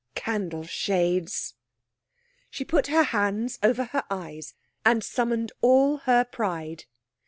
Candle 0.15 0.63
shades! 0.63 1.53
She 2.49 2.65
put 2.65 2.87
her 2.87 3.03
hands 3.03 3.59
over 3.61 3.83
her 3.83 4.03
eyes 4.09 4.55
and 4.83 5.03
summoned 5.03 5.51
all 5.61 5.97
her 5.97 6.23
pride. 6.25 6.85